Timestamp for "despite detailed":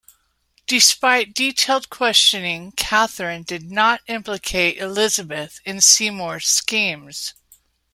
0.65-1.91